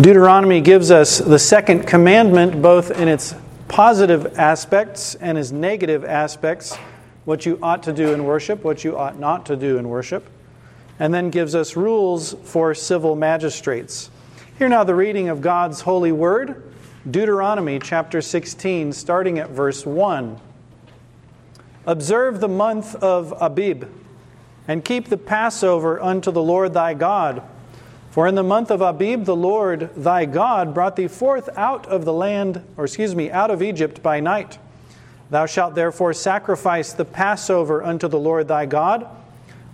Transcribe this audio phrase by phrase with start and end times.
[0.00, 3.32] Deuteronomy gives us the second commandment, both in its
[3.68, 6.74] positive aspects and its negative aspects,
[7.24, 10.28] what you ought to do in worship, what you ought not to do in worship,
[10.98, 14.10] and then gives us rules for civil magistrates.
[14.58, 16.72] Hear now the reading of God's holy word,
[17.08, 20.40] Deuteronomy chapter 16, starting at verse 1.
[21.86, 23.88] Observe the month of Abib,
[24.66, 27.44] and keep the Passover unto the Lord thy God
[28.14, 32.04] for in the month of Abib, the Lord thy God brought thee forth out of
[32.04, 34.56] the land, or excuse me, out of Egypt by night.
[35.30, 39.04] Thou shalt therefore sacrifice the Passover unto the Lord thy God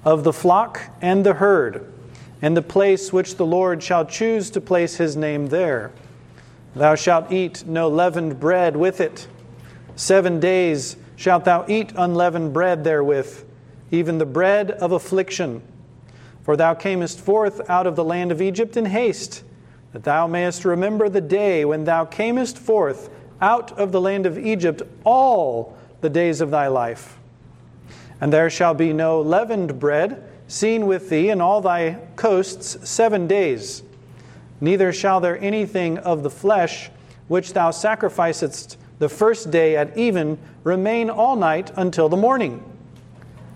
[0.06, 1.92] of the flock and the herd,
[2.40, 5.92] in the place which the Lord shall choose to place his name there.
[6.74, 9.28] Thou shalt eat no leavened bread with it.
[9.96, 13.44] Seven days shalt thou eat unleavened bread therewith,
[13.90, 15.60] even the bread of affliction
[16.50, 19.44] for thou camest forth out of the land of Egypt in haste,
[19.92, 23.08] that thou mayest remember the day when thou camest forth
[23.40, 27.20] out of the land of Egypt all the days of thy life.
[28.20, 33.28] And there shall be no leavened bread seen with thee in all thy coasts seven
[33.28, 33.84] days.
[34.60, 36.90] Neither shall there anything of the flesh
[37.28, 42.69] which thou sacrificest the first day at even remain all night until the morning.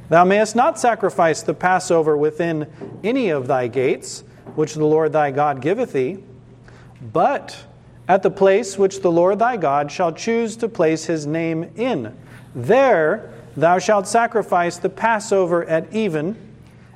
[0.09, 2.71] Thou mayest not sacrifice the Passover within
[3.03, 4.23] any of thy gates,
[4.55, 6.19] which the Lord thy God giveth thee,
[7.13, 7.65] but
[8.07, 12.15] at the place which the Lord thy God shall choose to place his name in.
[12.55, 16.37] There thou shalt sacrifice the Passover at even,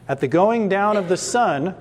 [0.06, 1.75] at the going down of the sun,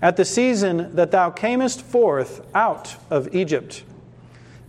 [0.00, 3.84] at the season that thou camest forth out of Egypt.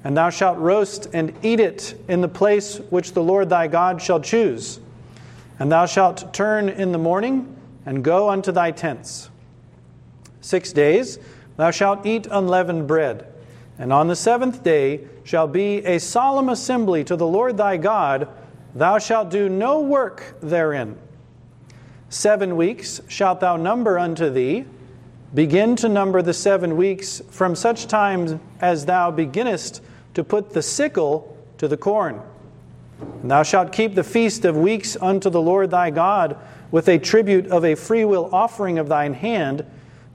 [0.03, 4.01] And thou shalt roast and eat it in the place which the Lord thy God
[4.01, 4.79] shall choose
[5.61, 9.29] and thou shalt turn in the morning and go unto thy tents.
[10.41, 11.19] Six days
[11.55, 13.27] thou shalt eat unleavened bread,
[13.77, 18.27] and on the seventh day shall be a solemn assembly to the Lord thy God.
[18.73, 20.97] Thou shalt do no work therein.
[22.09, 24.65] Seven weeks shalt thou number unto thee.
[25.35, 29.83] Begin to number the seven weeks from such time as thou beginnest
[30.15, 32.19] to put the sickle to the corn.
[33.21, 36.37] And thou shalt keep the feast of weeks unto the Lord thy God
[36.71, 39.65] with a tribute of a freewill offering of thine hand,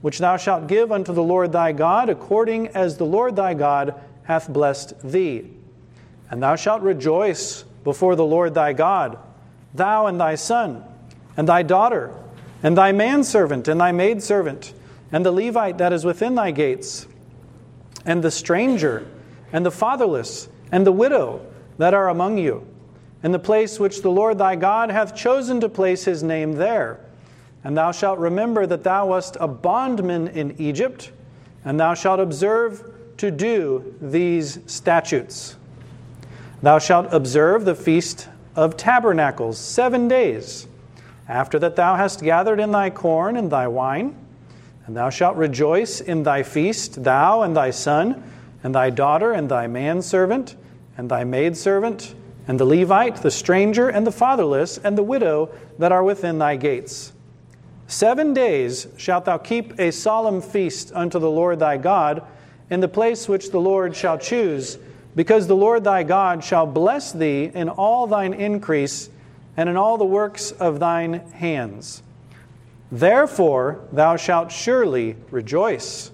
[0.01, 3.95] which thou shalt give unto the Lord thy God, according as the Lord thy God
[4.23, 5.49] hath blessed thee.
[6.29, 9.17] And thou shalt rejoice before the Lord thy God,
[9.73, 10.83] thou and thy son,
[11.37, 12.13] and thy daughter,
[12.61, 14.73] and thy manservant, and thy maidservant,
[15.13, 17.07] and the Levite that is within thy gates,
[18.03, 19.07] and the stranger,
[19.53, 21.45] and the fatherless, and the widow
[21.77, 22.67] that are among you
[23.23, 26.99] in the place which the Lord thy God hath chosen to place his name there.
[27.63, 31.11] And thou shalt remember that thou wast a bondman in Egypt,
[31.65, 35.55] and thou shalt observe to do these statutes.
[36.61, 40.67] Thou shalt observe the feast of tabernacles seven days,
[41.27, 44.15] after that thou hast gathered in thy corn and thy wine.
[44.85, 48.23] And thou shalt rejoice in thy feast, thou and thy son,
[48.63, 50.55] and thy daughter, and thy manservant,
[50.97, 52.15] and thy maidservant
[52.47, 56.55] and the Levite, the stranger, and the fatherless, and the widow that are within thy
[56.55, 57.11] gates.
[57.87, 62.21] Seven days shalt thou keep a solemn feast unto the Lord thy God
[62.69, 64.77] in the place which the Lord shall choose,
[65.15, 69.09] because the Lord thy God shall bless thee in all thine increase
[69.55, 72.03] and in all the works of thine hands.
[72.91, 76.11] Therefore thou shalt surely rejoice.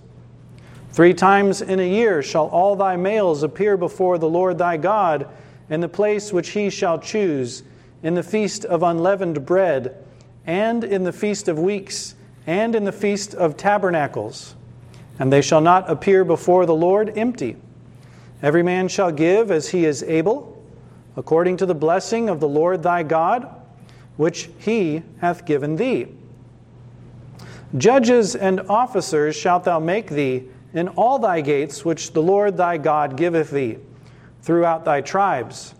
[0.92, 5.28] Three times in a year shall all thy males appear before the Lord thy God
[5.69, 7.63] in the place which he shall choose,
[8.01, 10.03] in the feast of unleavened bread,
[10.46, 12.16] and in the feast of weeks,
[12.46, 14.56] and in the feast of tabernacles.
[15.19, 17.56] And they shall not appear before the Lord empty.
[18.41, 20.62] Every man shall give as he is able,
[21.16, 23.47] according to the blessing of the Lord thy God,
[24.18, 26.07] which he hath given thee.
[27.78, 30.44] Judges and officers shalt thou make thee
[30.74, 33.77] in all thy gates which the Lord thy God giveth thee
[34.44, 35.74] throughout thy tribes,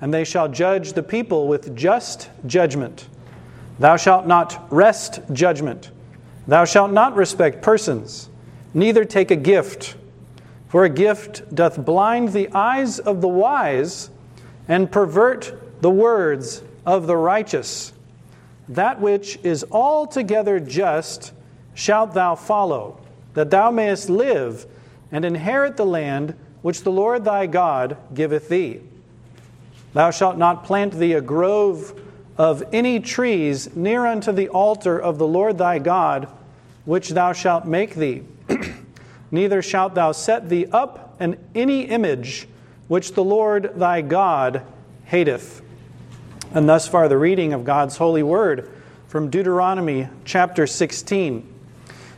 [0.00, 3.08] and they shall judge the people with just judgment.
[3.78, 5.90] Thou shalt not wrest judgment.
[6.46, 8.28] Thou shalt not respect persons,
[8.74, 9.96] neither take a gift.
[10.68, 14.10] For a gift doth blind the eyes of the wise
[14.68, 17.92] and pervert the words of the righteous.
[18.68, 21.32] That which is altogether just
[21.74, 23.00] shalt thou follow,
[23.34, 24.66] that thou mayest live
[25.10, 26.34] and inherit the land
[26.64, 28.80] which the Lord thy God giveth thee.
[29.92, 32.00] Thou shalt not plant thee a grove
[32.38, 36.26] of any trees near unto the altar of the Lord thy God,
[36.86, 38.22] which thou shalt make thee.
[39.30, 42.48] neither shalt thou set thee up an any image
[42.88, 44.62] which the Lord thy God
[45.04, 45.60] hateth.
[46.54, 48.70] And thus far, the reading of God's holy word
[49.06, 51.46] from Deuteronomy chapter 16.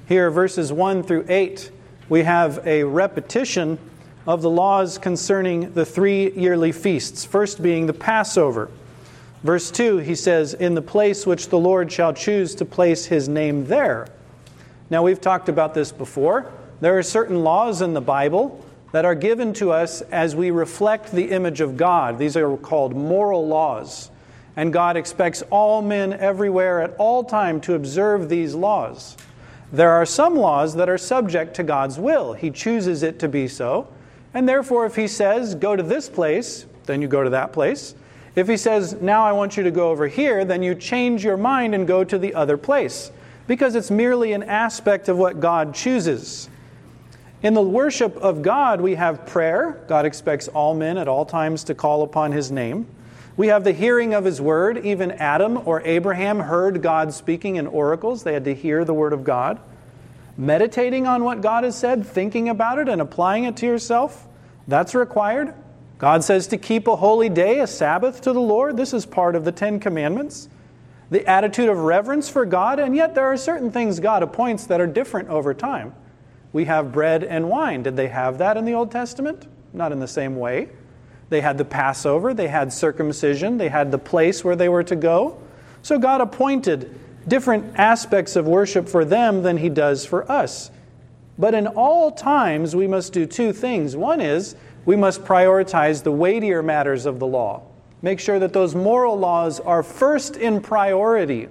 [0.08, 1.72] Here, verses 1 through 8,
[2.08, 3.80] we have a repetition
[4.26, 8.70] of the laws concerning the three yearly feasts, first being the Passover.
[9.42, 13.28] Verse 2, he says, In the place which the Lord shall choose to place his
[13.28, 14.08] name there.
[14.90, 16.50] Now, we've talked about this before.
[16.80, 21.12] There are certain laws in the Bible that are given to us as we reflect
[21.12, 22.18] the image of God.
[22.18, 24.10] These are called moral laws.
[24.56, 29.16] And God expects all men everywhere at all time to observe these laws.
[29.72, 32.32] There are some laws that are subject to God's will.
[32.32, 33.88] He chooses it to be so.
[34.36, 37.94] And therefore, if He says, go to this place, then you go to that place.
[38.34, 41.38] If He says, now I want you to go over here, then you change your
[41.38, 43.10] mind and go to the other place
[43.46, 46.50] because it's merely an aspect of what God chooses.
[47.42, 49.82] In the worship of God, we have prayer.
[49.88, 52.86] God expects all men at all times to call upon his name.
[53.38, 54.84] We have the hearing of his word.
[54.84, 59.14] Even Adam or Abraham heard God speaking in oracles, they had to hear the word
[59.14, 59.58] of God.
[60.38, 64.26] Meditating on what God has said, thinking about it, and applying it to yourself,
[64.68, 65.54] that's required.
[65.98, 68.76] God says to keep a holy day, a Sabbath to the Lord.
[68.76, 70.48] This is part of the Ten Commandments
[71.10, 74.80] the attitude of reverence for God, and yet there are certain things God appoints that
[74.80, 75.94] are different over time.
[76.52, 77.82] We have bread and wine.
[77.82, 79.46] Did they have that in the Old Testament?
[79.72, 80.70] Not in the same way.
[81.28, 84.96] They had the Passover, they had circumcision, they had the place where they were to
[84.96, 85.40] go.
[85.82, 90.70] So God appointed different aspects of worship for them than He does for us.
[91.38, 93.96] But in all times, we must do two things.
[93.96, 97.62] One is we must prioritize the weightier matters of the law.
[98.02, 101.48] Make sure that those moral laws are first in priority.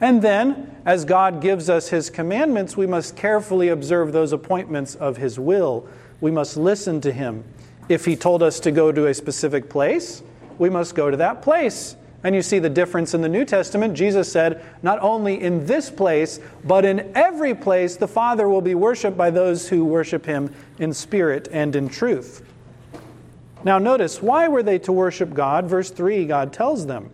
[0.00, 5.18] And then, as God gives us His commandments, we must carefully observe those appointments of
[5.18, 5.86] His will.
[6.20, 7.44] We must listen to Him.
[7.88, 10.22] If He told us to go to a specific place,
[10.58, 11.96] we must go to that place.
[12.22, 13.94] And you see the difference in the New Testament.
[13.94, 18.74] Jesus said, Not only in this place, but in every place, the Father will be
[18.74, 22.44] worshiped by those who worship Him in spirit and in truth.
[23.64, 25.66] Now, notice, why were they to worship God?
[25.66, 27.10] Verse 3, God tells them,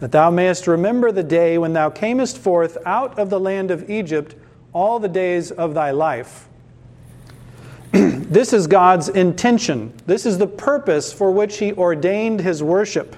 [0.00, 3.88] That thou mayest remember the day when thou camest forth out of the land of
[3.88, 4.34] Egypt
[4.72, 6.48] all the days of thy life.
[7.92, 9.92] this is God's intention.
[10.06, 13.16] This is the purpose for which He ordained His worship,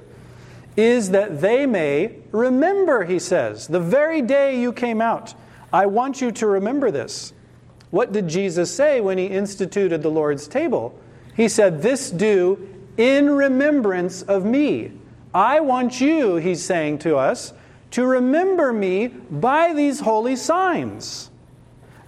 [0.76, 5.35] is that they may remember, He says, the very day you came out.
[5.73, 7.32] I want you to remember this.
[7.91, 10.99] What did Jesus say when He instituted the Lord's table?
[11.37, 14.93] He said, This do in remembrance of me.
[15.35, 17.53] I want you, he's saying to us,
[17.91, 21.31] to remember me by these holy signs.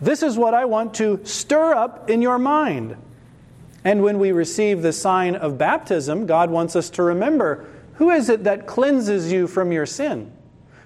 [0.00, 2.96] This is what I want to stir up in your mind.
[3.84, 7.66] And when we receive the sign of baptism, God wants us to remember
[7.96, 10.32] who is it that cleanses you from your sin?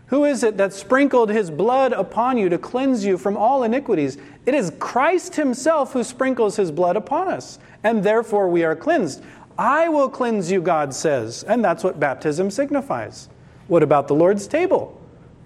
[0.07, 4.19] Who is it that sprinkled his blood upon you to cleanse you from all iniquities?
[4.45, 9.23] It is Christ himself who sprinkles his blood upon us, and therefore we are cleansed.
[9.57, 13.29] I will cleanse you, God says, and that's what baptism signifies.
[13.69, 15.01] What about the Lord's table?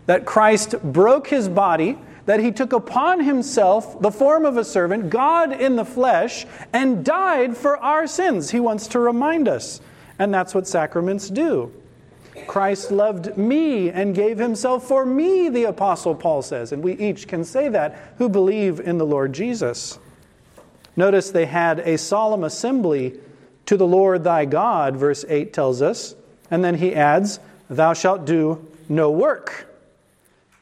[0.07, 5.11] That Christ broke his body, that he took upon himself the form of a servant,
[5.11, 8.51] God in the flesh, and died for our sins.
[8.51, 9.83] He wants to remind us,
[10.19, 11.73] and that's what sacraments do.
[12.47, 16.73] Christ loved me and gave himself for me, the Apostle Paul says.
[16.73, 19.99] And we each can say that who believe in the Lord Jesus.
[20.97, 23.19] Notice they had a solemn assembly
[23.67, 26.15] to the Lord thy God, verse 8 tells us.
[26.51, 27.41] And then he adds,
[27.71, 29.71] Thou shalt do no work.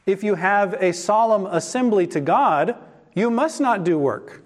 [0.05, 2.75] If you have a solemn assembly to God,
[3.13, 4.41] you must not do work.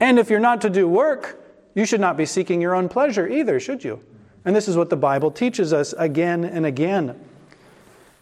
[0.00, 1.40] And if you're not to do work,
[1.74, 4.00] you should not be seeking your own pleasure either, should you?
[4.44, 7.18] And this is what the Bible teaches us again and again.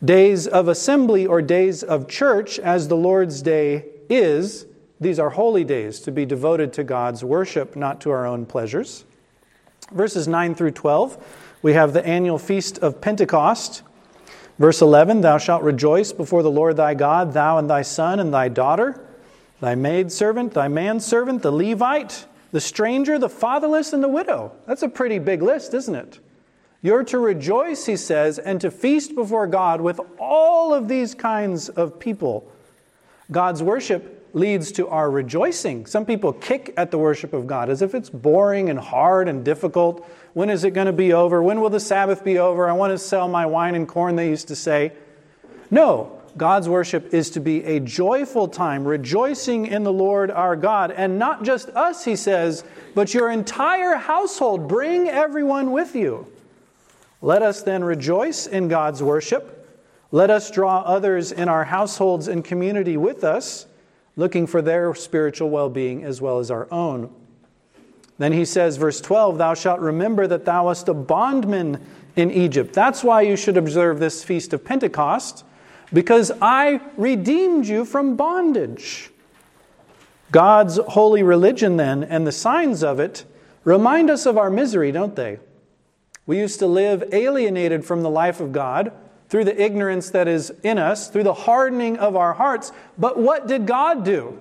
[0.04, 4.66] Days of assembly or days of church, as the Lord's Day is,
[5.00, 9.04] these are holy days to be devoted to God's worship, not to our own pleasures.
[9.92, 13.82] Verses 9 through 12, we have the annual feast of Pentecost.
[14.58, 18.32] Verse 11 Thou shalt rejoice before the Lord thy God, thou and thy son and
[18.32, 19.06] thy daughter,
[19.60, 24.52] thy maidservant, thy manservant, the Levite the stranger, the fatherless, and the widow.
[24.66, 26.18] That's a pretty big list, isn't it?
[26.82, 31.68] You're to rejoice, he says, and to feast before God with all of these kinds
[31.68, 32.50] of people.
[33.30, 35.86] God's worship leads to our rejoicing.
[35.86, 39.44] Some people kick at the worship of God as if it's boring and hard and
[39.44, 40.08] difficult.
[40.32, 41.42] When is it going to be over?
[41.42, 42.68] When will the Sabbath be over?
[42.68, 44.92] I want to sell my wine and corn, they used to say.
[45.70, 50.90] No, God's worship is to be a joyful time, rejoicing in the Lord our God.
[50.90, 54.68] And not just us, he says, but your entire household.
[54.68, 56.26] Bring everyone with you.
[57.22, 59.56] Let us then rejoice in God's worship.
[60.12, 63.66] Let us draw others in our households and community with us,
[64.16, 67.12] looking for their spiritual well being as well as our own.
[68.18, 71.82] Then he says, verse 12, Thou shalt remember that thou wast a bondman
[72.16, 72.74] in Egypt.
[72.74, 75.44] That's why you should observe this feast of Pentecost,
[75.92, 79.10] because I redeemed you from bondage.
[80.30, 83.24] God's holy religion, then, and the signs of it
[83.64, 85.38] remind us of our misery, don't they?
[86.26, 88.92] We used to live alienated from the life of God
[89.28, 92.72] through the ignorance that is in us, through the hardening of our hearts.
[92.98, 94.38] But what did God do?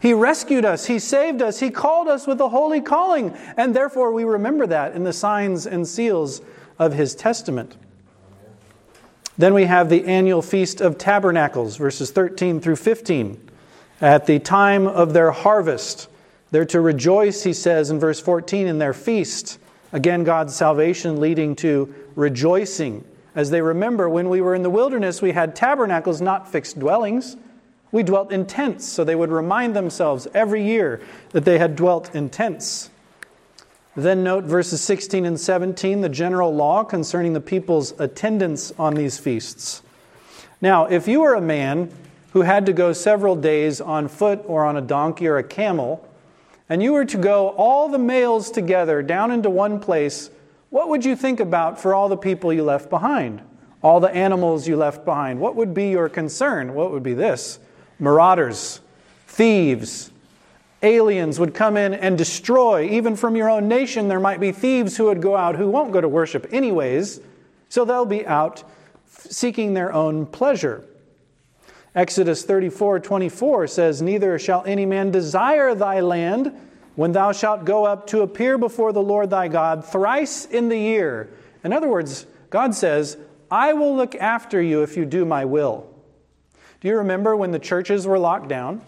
[0.00, 4.12] He rescued us, He saved us, He called us with a holy calling, and therefore
[4.12, 6.40] we remember that in the signs and seals
[6.78, 7.76] of His testament.
[9.42, 13.50] Then we have the annual Feast of Tabernacles, verses 13 through 15.
[14.00, 16.08] At the time of their harvest,
[16.52, 19.58] they're to rejoice, he says in verse 14, in their feast.
[19.92, 23.04] Again, God's salvation leading to rejoicing.
[23.34, 27.36] As they remember, when we were in the wilderness, we had tabernacles, not fixed dwellings.
[27.90, 32.14] We dwelt in tents, so they would remind themselves every year that they had dwelt
[32.14, 32.90] in tents.
[33.94, 39.18] Then note verses 16 and 17, the general law concerning the people's attendance on these
[39.18, 39.82] feasts.
[40.62, 41.90] Now, if you were a man
[42.32, 46.08] who had to go several days on foot or on a donkey or a camel,
[46.70, 50.30] and you were to go all the males together down into one place,
[50.70, 53.42] what would you think about for all the people you left behind?
[53.82, 55.38] All the animals you left behind?
[55.38, 56.72] What would be your concern?
[56.72, 57.58] What would be this?
[57.98, 58.80] Marauders,
[59.26, 60.11] thieves,
[60.82, 62.88] aliens would come in and destroy.
[62.88, 65.92] Even from your own nation, there might be thieves who would go out who won't
[65.92, 67.20] go to worship anyways,
[67.68, 68.64] so they'll be out
[69.06, 70.84] seeking their own pleasure.
[71.94, 76.52] Exodus 34 24 says, Neither shall any man desire thy land
[76.96, 80.78] when thou shalt go up to appear before the Lord thy God thrice in the
[80.78, 81.30] year.
[81.64, 83.16] In other words, God says,
[83.50, 85.88] I will look after you if you do my will.
[86.80, 88.82] Do you remember when the churches were locked down?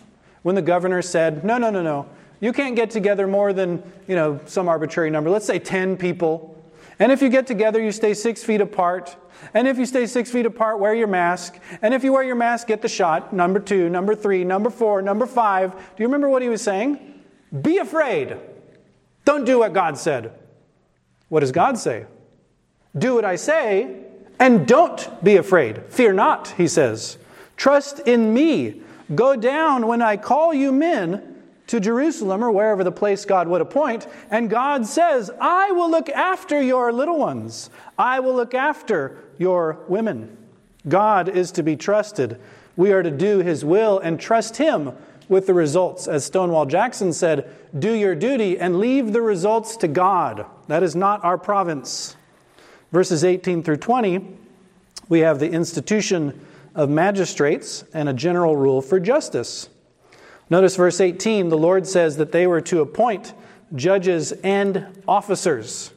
[0.44, 2.06] When the governor said, No, no, no, no,
[2.38, 5.30] you can't get together more than, you know, some arbitrary number.
[5.30, 6.50] Let's say 10 people.
[6.98, 9.16] And if you get together, you stay six feet apart.
[9.54, 11.58] And if you stay six feet apart, wear your mask.
[11.82, 13.32] And if you wear your mask, get the shot.
[13.32, 15.72] Number two, number three, number four, number five.
[15.72, 17.00] Do you remember what he was saying?
[17.62, 18.36] Be afraid.
[19.24, 20.32] Don't do what God said.
[21.30, 22.04] What does God say?
[22.96, 24.04] Do what I say
[24.38, 25.82] and don't be afraid.
[25.88, 27.18] Fear not, he says.
[27.56, 28.82] Trust in me.
[29.12, 33.60] Go down when I call you men to Jerusalem or wherever the place God would
[33.60, 34.06] appoint.
[34.30, 39.78] And God says, I will look after your little ones, I will look after your
[39.88, 40.36] women.
[40.86, 42.38] God is to be trusted.
[42.76, 44.92] We are to do his will and trust him
[45.28, 46.06] with the results.
[46.06, 50.44] As Stonewall Jackson said, do your duty and leave the results to God.
[50.68, 52.16] That is not our province.
[52.92, 54.26] Verses 18 through 20,
[55.08, 56.38] we have the institution
[56.74, 59.68] of magistrates and a general rule for justice.
[60.50, 63.32] Notice verse 18 the Lord says that they were to appoint
[63.74, 65.92] judges and officers.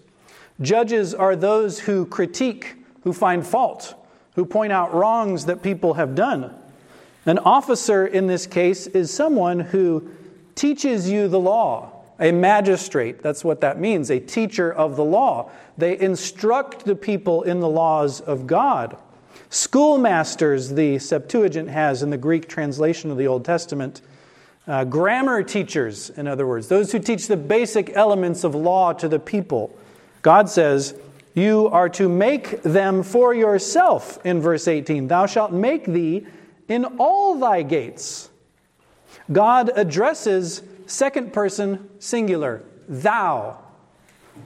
[0.61, 3.93] Judges are those who critique, who find fault,
[4.35, 6.55] who point out wrongs that people have done.
[7.25, 10.09] An officer in this case is someone who
[10.55, 11.91] teaches you the law.
[12.19, 15.51] A magistrate, that's what that means, a teacher of the law.
[15.77, 18.97] They instruct the people in the laws of God.
[19.49, 24.01] Schoolmasters, the Septuagint has in the Greek translation of the Old Testament,
[24.67, 29.07] uh, grammar teachers, in other words, those who teach the basic elements of law to
[29.07, 29.73] the people.
[30.21, 30.93] God says,
[31.33, 35.07] You are to make them for yourself, in verse 18.
[35.07, 36.27] Thou shalt make thee
[36.67, 38.29] in all thy gates.
[39.31, 43.59] God addresses second person singular, thou.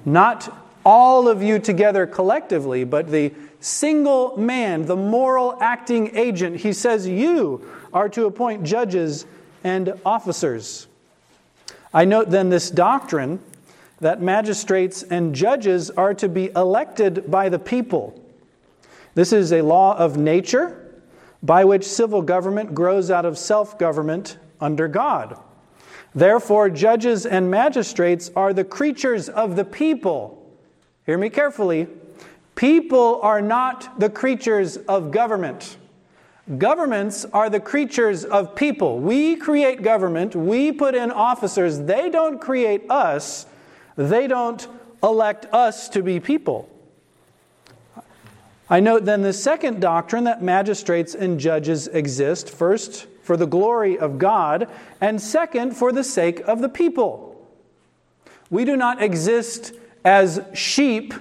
[0.06, 6.58] Not all of you together collectively, but the single man, the moral acting agent.
[6.58, 9.26] He says, You are to appoint judges
[9.64, 10.88] and officers.
[11.94, 13.40] I note then this doctrine
[14.00, 18.20] that magistrates and judges are to be elected by the people.
[19.14, 20.78] This is a law of nature
[21.44, 25.40] by which civil government grows out of self government under God.
[26.14, 30.41] Therefore, judges and magistrates are the creatures of the people.
[31.06, 31.88] Hear me carefully.
[32.56, 35.78] People are not the creatures of government.
[36.58, 39.00] Governments are the creatures of people.
[39.00, 41.80] We create government, we put in officers.
[41.80, 43.46] They don't create us,
[43.96, 44.68] they don't
[45.02, 46.68] elect us to be people.
[48.70, 53.98] I note then the second doctrine that magistrates and judges exist first, for the glory
[54.00, 54.68] of God,
[55.00, 57.50] and second, for the sake of the people.
[58.50, 61.14] We do not exist as sheep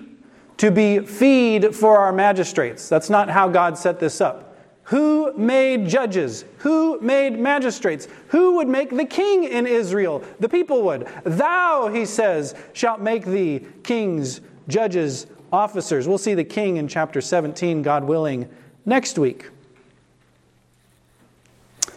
[0.56, 2.88] to be feed for our magistrates.
[2.88, 4.58] That's not how God set this up.
[4.84, 6.44] Who made judges?
[6.58, 8.08] Who made magistrates?
[8.28, 10.22] Who would make the king in Israel?
[10.40, 11.08] The people would.
[11.24, 16.08] Thou, he says, shalt make thee kings, judges, officers.
[16.08, 18.48] We'll see the king in chapter 17, God willing,
[18.84, 19.48] next week.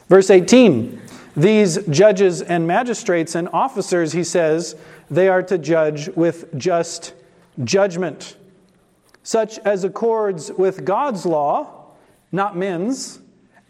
[0.08, 1.02] Verse 18
[1.36, 4.76] These judges and magistrates and officers, he says,
[5.10, 7.14] they are to judge with just
[7.64, 8.36] judgment,
[9.24, 11.92] such as accords with God's law,
[12.32, 13.20] not men's,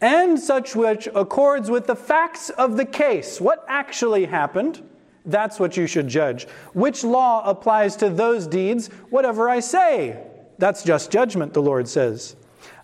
[0.02, 3.40] and such which accords with the facts of the case.
[3.40, 4.82] What actually happened?
[5.26, 6.46] That's what you should judge.
[6.74, 8.88] Which law applies to those deeds?
[9.10, 10.22] Whatever I say.
[10.58, 12.36] That's just judgment, the Lord says.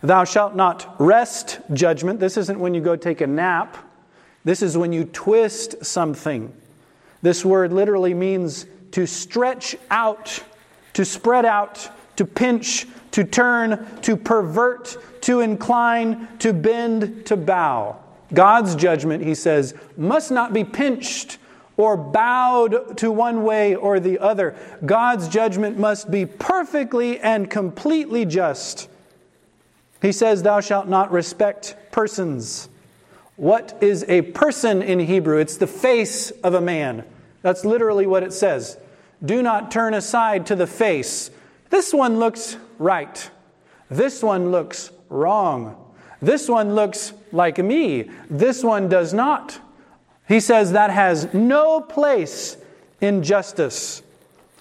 [0.01, 2.21] Thou shalt not wrest judgment.
[2.21, 3.77] This isn't when you go take a nap.
[4.49, 6.51] This is when you twist something.
[7.21, 10.43] This word literally means to stretch out,
[10.93, 17.99] to spread out, to pinch, to turn, to pervert, to incline, to bend, to bow.
[18.33, 21.37] God's judgment, he says, must not be pinched
[21.77, 24.55] or bowed to one way or the other.
[24.83, 28.89] God's judgment must be perfectly and completely just.
[30.01, 32.67] He says, Thou shalt not respect persons.
[33.39, 35.37] What is a person in Hebrew?
[35.37, 37.05] It's the face of a man.
[37.41, 38.77] That's literally what it says.
[39.23, 41.31] Do not turn aside to the face.
[41.69, 43.31] This one looks right.
[43.89, 45.77] This one looks wrong.
[46.21, 48.11] This one looks like me.
[48.29, 49.57] This one does not.
[50.27, 52.57] He says that has no place
[52.99, 54.03] in justice,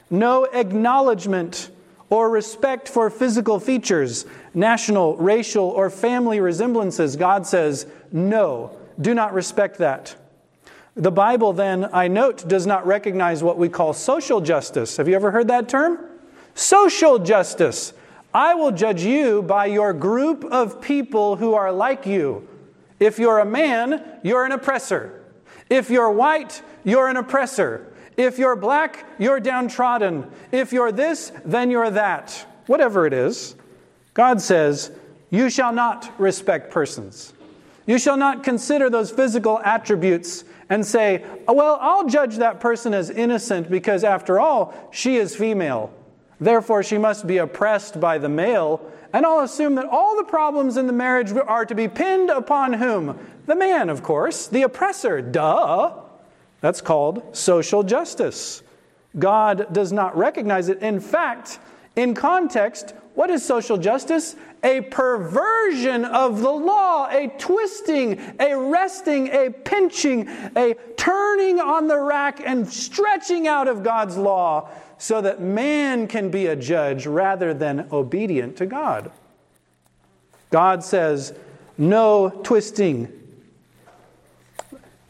[0.08, 1.68] no acknowledgement
[2.11, 4.25] or respect for physical features,
[4.55, 7.17] national, racial, or family resemblances.
[7.17, 10.17] God says, no, do not respect that.
[10.95, 14.97] The Bible, then, I note, does not recognize what we call social justice.
[14.97, 15.99] Have you ever heard that term?
[16.55, 17.92] Social justice.
[18.35, 22.49] I will judge you by your group of people who are like you.
[22.99, 25.25] If you're a man, you're an oppressor.
[25.71, 27.88] If you're white, you're an oppressor.
[28.18, 30.28] If you're black, you're downtrodden.
[30.50, 32.46] If you're this, then you're that.
[32.66, 33.54] Whatever it is,
[34.12, 34.90] God says,
[35.31, 37.33] You shall not respect persons.
[37.87, 43.09] You shall not consider those physical attributes and say, Well, I'll judge that person as
[43.09, 45.94] innocent because, after all, she is female.
[46.40, 48.81] Therefore, she must be oppressed by the male.
[49.12, 52.72] And I'll assume that all the problems in the marriage are to be pinned upon
[52.74, 53.16] whom?
[53.46, 55.22] The man, of course, the oppressor.
[55.22, 56.08] Duh.
[56.61, 58.62] That's called social justice.
[59.18, 60.83] God does not recognize it.
[60.83, 61.59] In fact,
[61.97, 64.37] in context, what is social justice?
[64.62, 71.99] A perversion of the law, a twisting, a wresting, a pinching, a turning on the
[71.99, 74.68] rack and stretching out of God's law
[74.99, 79.12] so that man can be a judge rather than obedient to God.
[80.51, 81.35] God says,
[81.77, 83.12] no twisting,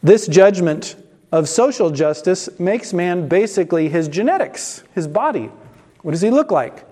[0.03, 0.95] this judgment
[1.31, 5.49] of social justice makes man basically his genetics, his body.
[6.01, 6.85] What does he look like?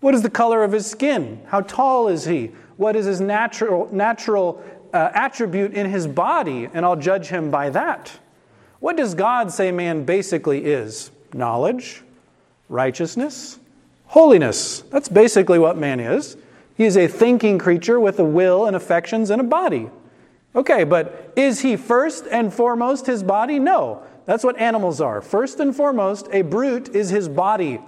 [0.00, 1.40] What is the color of his skin?
[1.46, 2.52] How tall is he?
[2.76, 6.68] What is his natural, natural uh, attribute in his body?
[6.72, 8.12] And I'll judge him by that.
[8.80, 11.10] What does God say man basically is?
[11.32, 12.02] Knowledge,
[12.68, 13.58] righteousness,
[14.06, 14.80] holiness.
[14.90, 16.36] That's basically what man is.
[16.76, 19.88] He is a thinking creature with a will and affections and a body.
[20.54, 23.58] Okay, but is he first and foremost his body?
[23.58, 24.02] No.
[24.24, 25.20] That's what animals are.
[25.20, 27.80] First and foremost, a brute is his body.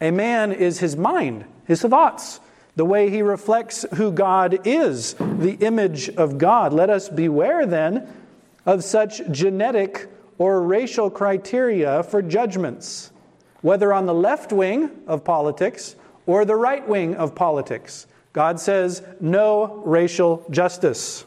[0.00, 2.40] A man is his mind, his thoughts,
[2.76, 6.72] the way he reflects who God is, the image of God.
[6.72, 8.08] Let us beware then
[8.66, 13.12] of such genetic or racial criteria for judgments,
[13.60, 15.96] whether on the left wing of politics
[16.26, 18.06] or the right wing of politics.
[18.32, 21.24] God says no racial justice.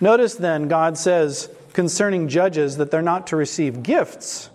[0.00, 4.50] Notice then, God says concerning judges that they're not to receive gifts.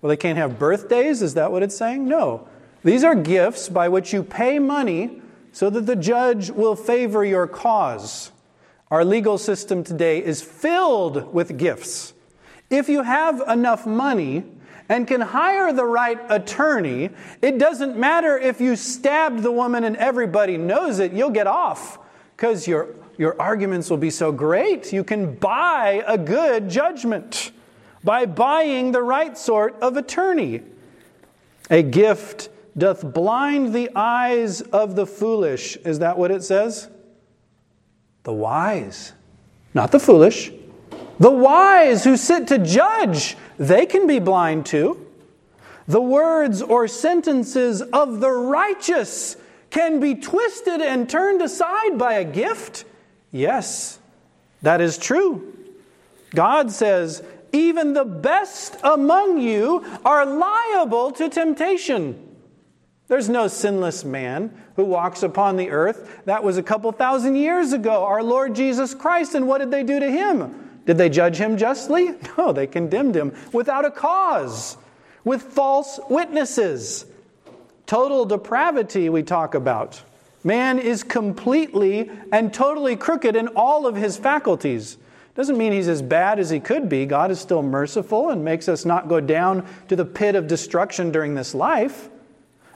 [0.00, 1.22] Well, they can't have birthdays?
[1.22, 2.06] Is that what it's saying?
[2.06, 2.48] No.
[2.82, 5.20] These are gifts by which you pay money
[5.52, 8.30] so that the judge will favor your cause.
[8.90, 12.14] Our legal system today is filled with gifts.
[12.70, 14.44] If you have enough money
[14.88, 17.10] and can hire the right attorney,
[17.42, 21.98] it doesn't matter if you stabbed the woman and everybody knows it, you'll get off
[22.36, 24.92] because you're your arguments will be so great.
[24.92, 27.50] You can buy a good judgment
[28.04, 30.62] by buying the right sort of attorney.
[31.70, 35.76] A gift doth blind the eyes of the foolish.
[35.78, 36.88] Is that what it says?
[38.22, 39.12] The wise,
[39.72, 40.52] not the foolish.
[41.18, 45.06] The wise who sit to judge, they can be blind too.
[45.88, 49.36] The words or sentences of the righteous
[49.70, 52.84] can be twisted and turned aside by a gift.
[53.36, 53.98] Yes,
[54.62, 55.54] that is true.
[56.34, 57.22] God says,
[57.52, 62.22] even the best among you are liable to temptation.
[63.08, 66.22] There's no sinless man who walks upon the earth.
[66.24, 69.34] That was a couple thousand years ago, our Lord Jesus Christ.
[69.34, 70.80] And what did they do to him?
[70.86, 72.14] Did they judge him justly?
[72.38, 74.76] No, they condemned him without a cause,
[75.24, 77.06] with false witnesses.
[77.86, 80.02] Total depravity, we talk about.
[80.46, 84.96] Man is completely and totally crooked in all of his faculties.
[85.34, 87.04] Doesn't mean he's as bad as he could be.
[87.04, 91.10] God is still merciful and makes us not go down to the pit of destruction
[91.10, 92.08] during this life.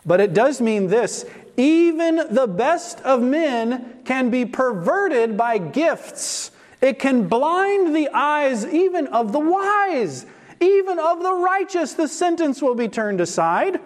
[0.05, 1.25] But it does mean this
[1.57, 6.51] even the best of men can be perverted by gifts.
[6.81, 10.27] It can blind the eyes even of the wise,
[10.59, 11.93] even of the righteous.
[11.93, 13.79] The sentence will be turned aside.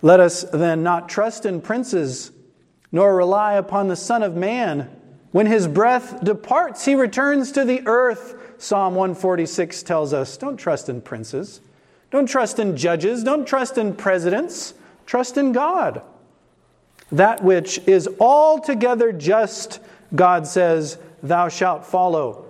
[0.00, 2.30] Let us then not trust in princes,
[2.92, 4.90] nor rely upon the Son of Man.
[5.32, 8.54] When his breath departs, he returns to the earth.
[8.58, 11.60] Psalm 146 tells us don't trust in princes.
[12.10, 13.22] Don't trust in judges.
[13.22, 14.74] Don't trust in presidents.
[15.04, 16.02] Trust in God.
[17.12, 19.80] That which is altogether just,
[20.14, 22.46] God says, thou shalt follow.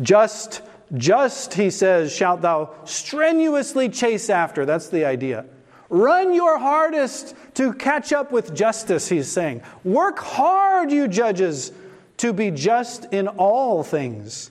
[0.00, 0.62] Just,
[0.94, 4.64] just, he says, shalt thou strenuously chase after.
[4.64, 5.44] That's the idea.
[5.90, 9.62] Run your hardest to catch up with justice, he's saying.
[9.84, 11.72] Work hard, you judges,
[12.18, 14.50] to be just in all things.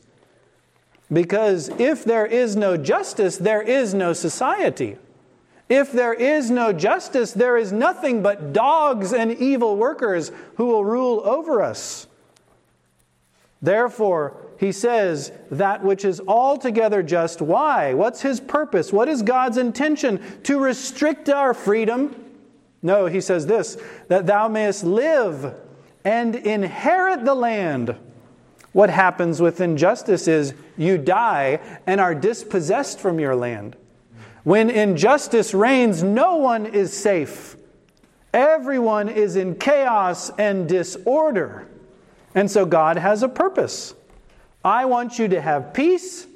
[1.11, 4.97] Because if there is no justice, there is no society.
[5.69, 10.85] If there is no justice, there is nothing but dogs and evil workers who will
[10.85, 12.07] rule over us.
[13.61, 17.41] Therefore, he says, that which is altogether just.
[17.41, 17.93] Why?
[17.93, 18.91] What's his purpose?
[18.91, 20.21] What is God's intention?
[20.43, 22.23] To restrict our freedom?
[22.81, 25.55] No, he says this that thou mayest live
[26.03, 27.95] and inherit the land.
[28.71, 33.75] What happens with injustice is you die and are dispossessed from your land.
[34.43, 37.55] When injustice reigns, no one is safe.
[38.33, 41.67] Everyone is in chaos and disorder.
[42.35, 43.95] And so God has a purpose.
[44.67, 46.27] I want you to have peace.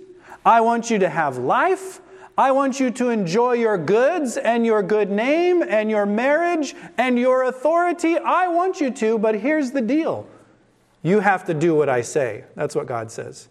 [0.46, 2.00] I want you to have life.
[2.38, 7.20] I want you to enjoy your goods and your good name and your marriage and
[7.20, 8.18] your authority.
[8.18, 10.26] I want you to, but here's the deal
[11.04, 12.46] you have to do what I say.
[12.56, 13.50] That's what God says.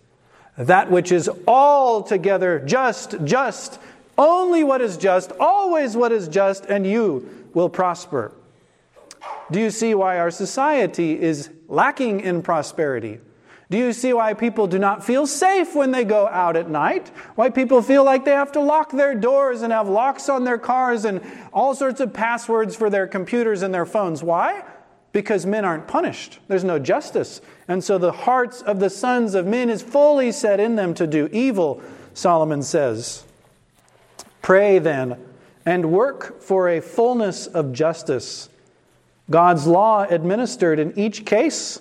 [0.57, 3.79] That which is altogether just, just,
[4.17, 8.33] only what is just, always what is just, and you will prosper.
[9.51, 13.21] Do you see why our society is lacking in prosperity?
[13.71, 17.09] Do you see why people do not feel safe when they go out at night?
[17.37, 20.59] Why people feel like they have to lock their doors and have locks on their
[20.59, 21.21] cars and
[21.53, 24.23] all sorts of passwords for their computers and their phones?
[24.23, 24.65] Why?
[25.13, 26.39] because men aren't punished.
[26.49, 27.41] There's no justice.
[27.67, 31.07] And so the hearts of the sons of men is fully set in them to
[31.07, 31.83] do evil,
[32.15, 33.25] Solomon says.
[34.43, 35.19] Pray then
[35.67, 38.49] and work for a fullness of justice.
[39.29, 41.81] God's law administered in each case,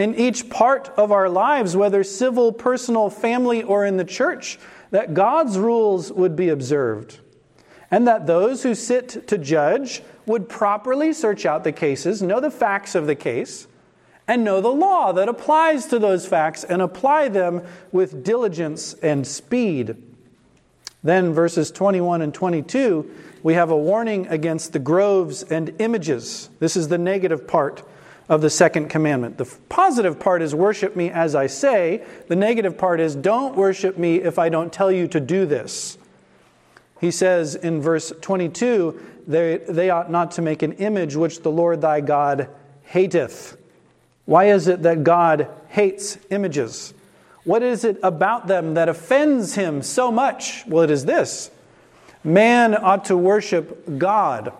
[0.00, 4.58] in each part of our lives, whether civil, personal, family, or in the church,
[4.90, 7.18] that God's rules would be observed.
[7.90, 12.50] And that those who sit to judge would properly search out the cases, know the
[12.50, 13.66] facts of the case,
[14.26, 19.26] and know the law that applies to those facts and apply them with diligence and
[19.26, 20.02] speed.
[21.04, 23.10] Then, verses 21 and 22,
[23.42, 26.48] we have a warning against the groves and images.
[26.58, 27.82] This is the negative part
[28.30, 29.36] of the second commandment.
[29.38, 32.04] The positive part is worship me as I say.
[32.28, 35.98] The negative part is don't worship me if I don't tell you to do this.
[37.00, 41.50] He says in verse 22 they, they ought not to make an image which the
[41.50, 42.48] Lord thy God
[42.84, 43.56] hateth.
[44.26, 46.94] Why is it that God hates images?
[47.42, 50.64] What is it about them that offends him so much?
[50.68, 51.50] Well, it is this
[52.22, 54.52] man ought to worship God.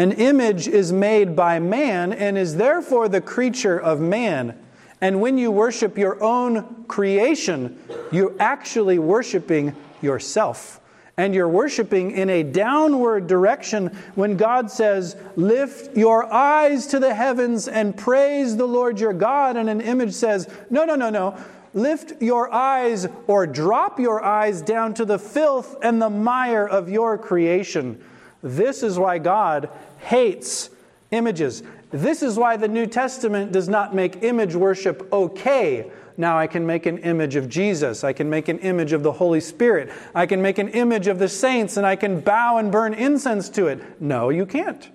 [0.00, 4.58] An image is made by man and is therefore the creature of man.
[5.02, 7.78] And when you worship your own creation,
[8.10, 10.80] you're actually worshiping yourself
[11.18, 17.14] and you're worshiping in a downward direction when God says, Lift your eyes to the
[17.14, 19.58] heavens and praise the Lord your God.
[19.58, 21.36] And an image says, No, no, no, no.
[21.74, 26.88] Lift your eyes or drop your eyes down to the filth and the mire of
[26.88, 28.02] your creation.
[28.42, 29.68] This is why God
[30.00, 30.70] hates
[31.10, 31.62] images.
[31.90, 35.90] This is why the New Testament does not make image worship okay.
[36.16, 38.04] Now I can make an image of Jesus.
[38.04, 39.90] I can make an image of the Holy Spirit.
[40.14, 43.48] I can make an image of the saints and I can bow and burn incense
[43.50, 44.00] to it.
[44.00, 44.88] No, you can't.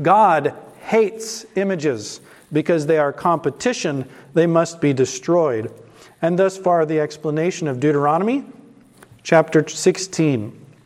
[0.00, 2.20] God hates images
[2.52, 4.08] because they are competition.
[4.34, 5.72] They must be destroyed.
[6.22, 8.44] And thus far, the explanation of Deuteronomy
[9.22, 10.66] chapter 16.